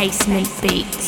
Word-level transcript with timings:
Basement 0.00 0.48
Beat. 0.62 0.99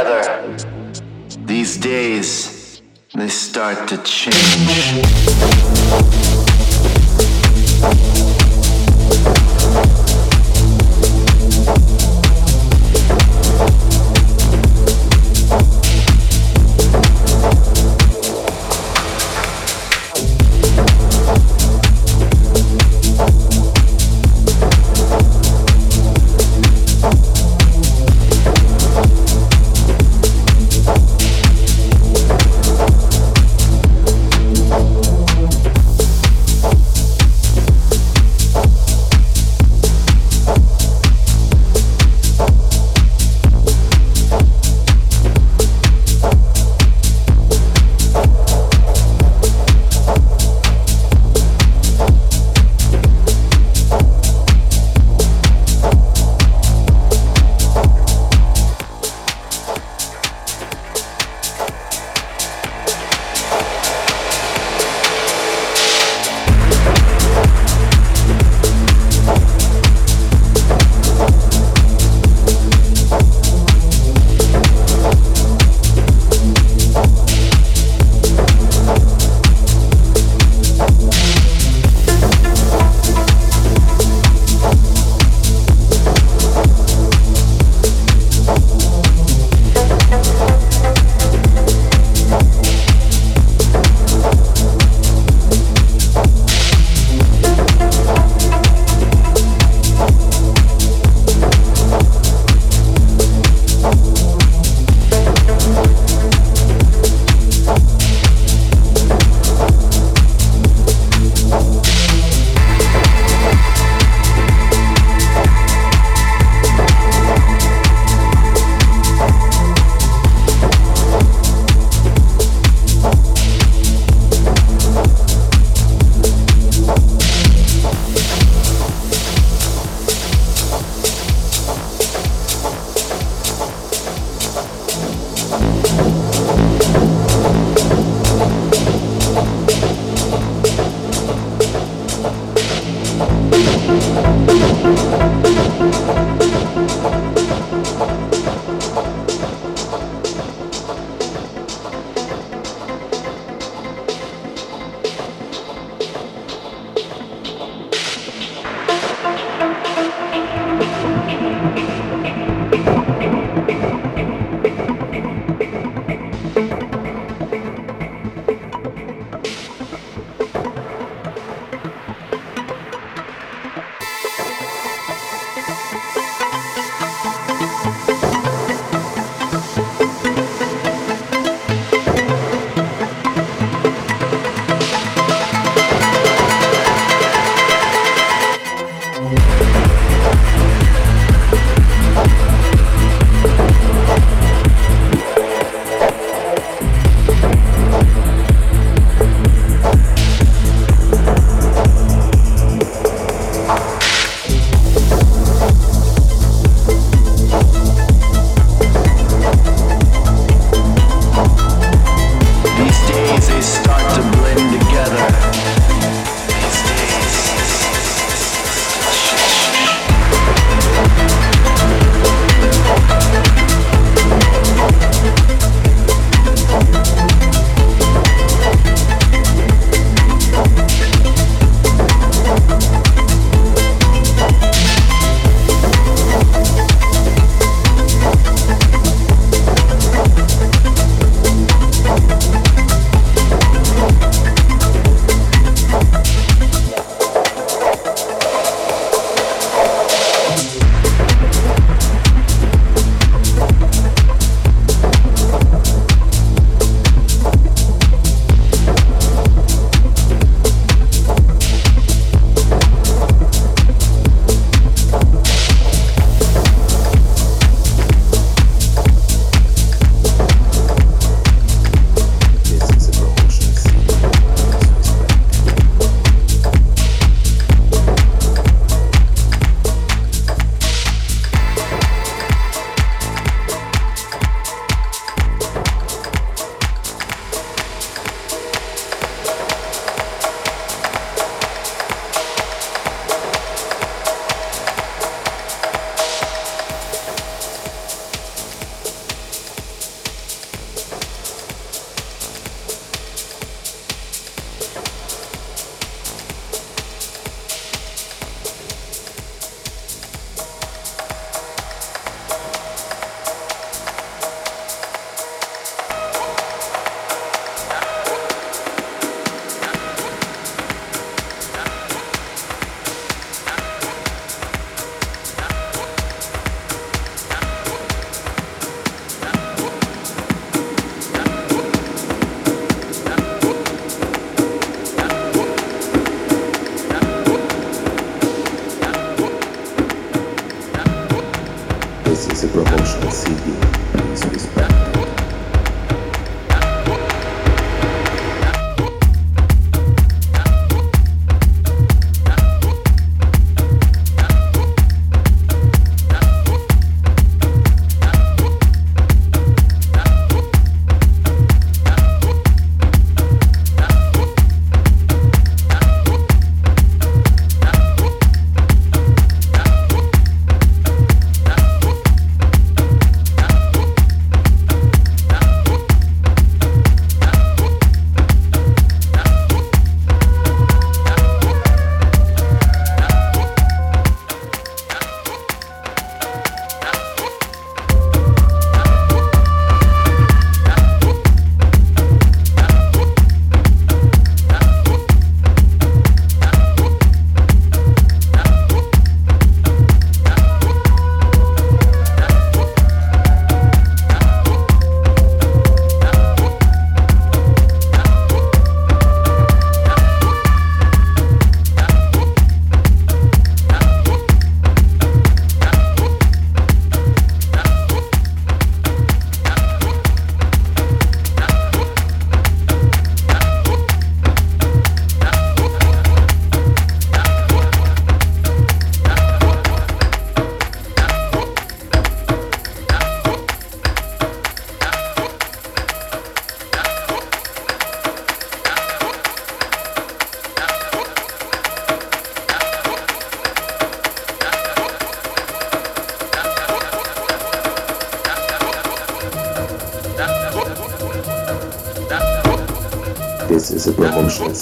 Together. 0.00 0.56
These 1.46 1.76
days, 1.76 2.82
they 3.14 3.28
start 3.28 3.88
to 3.88 3.96
change. 4.02 5.00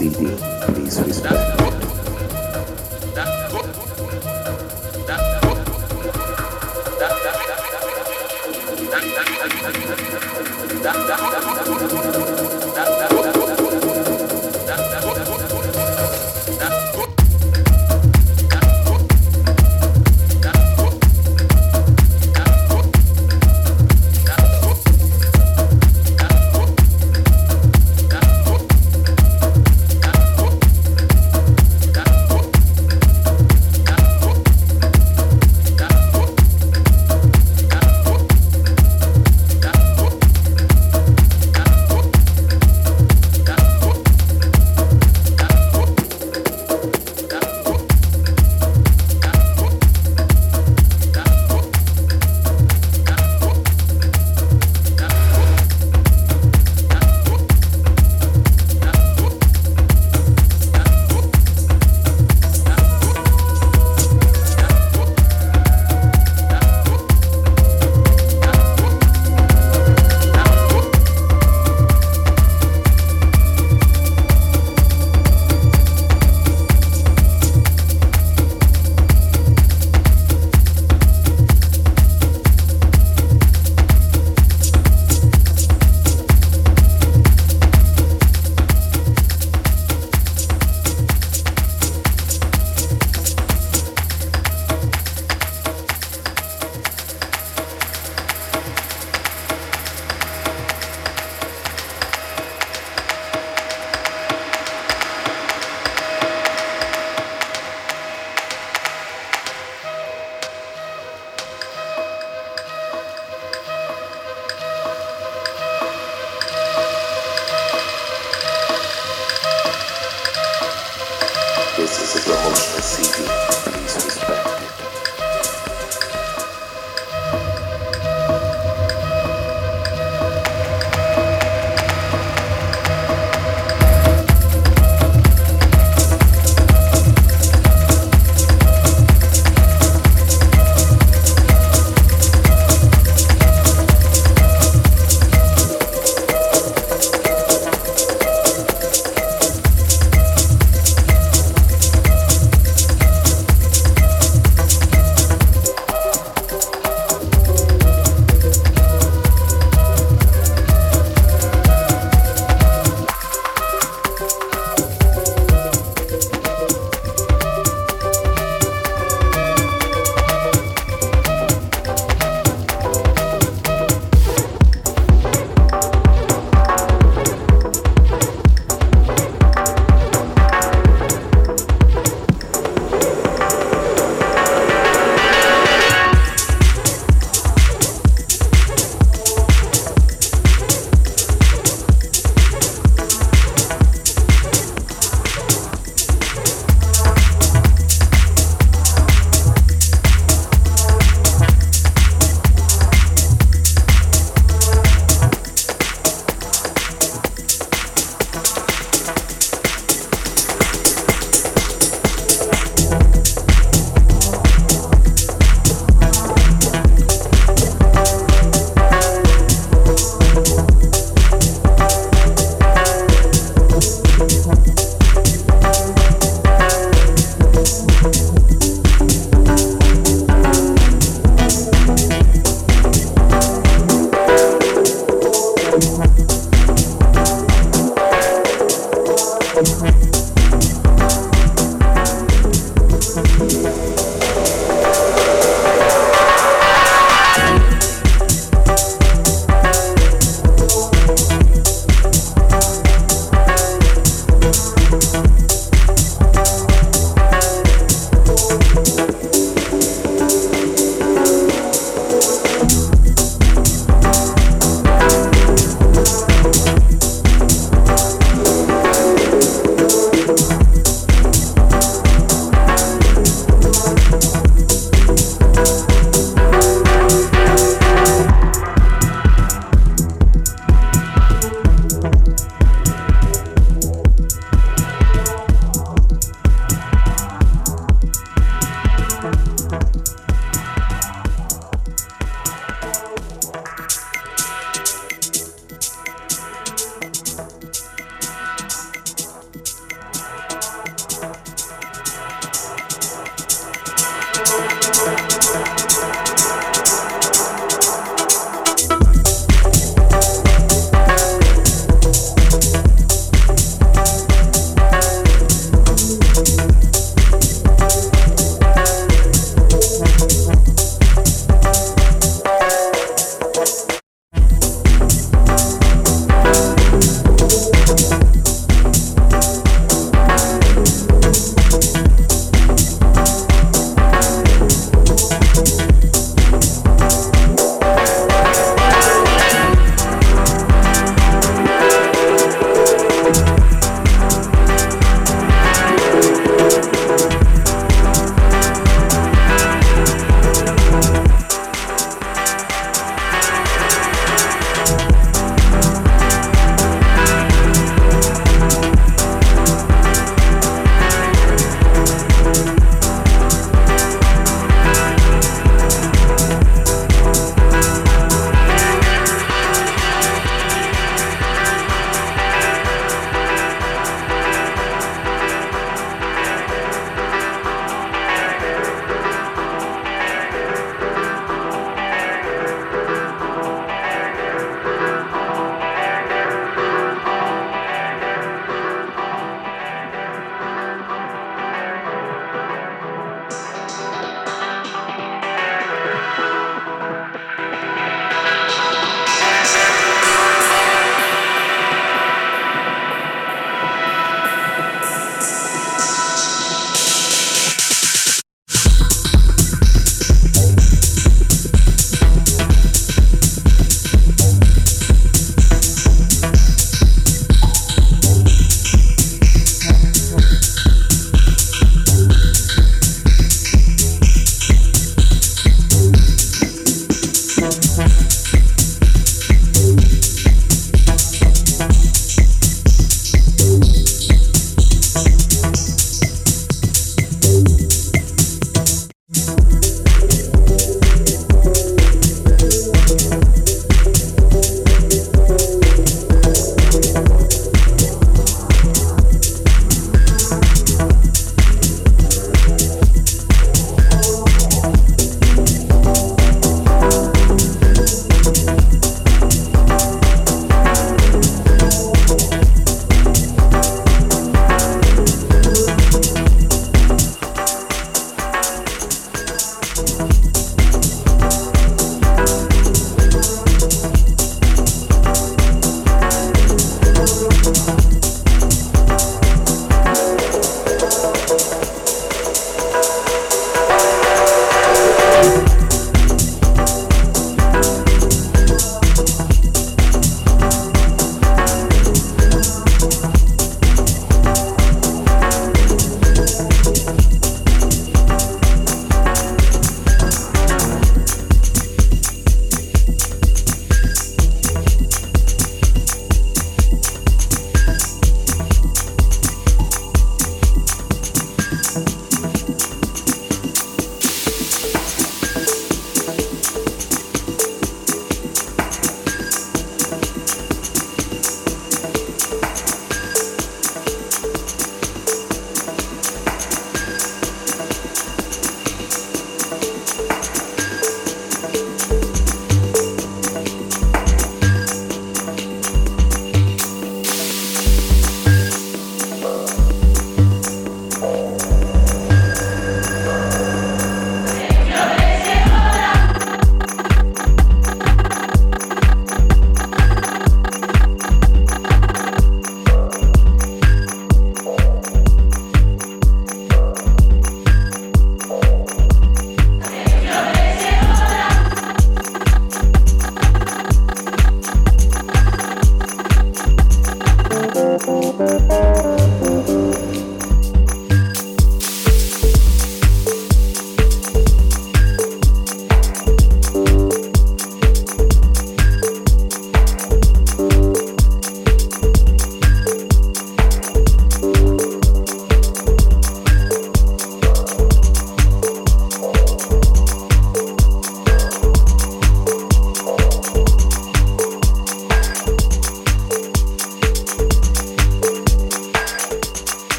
CD. 0.00 0.34
Please 0.72 0.98
respect 1.02 1.60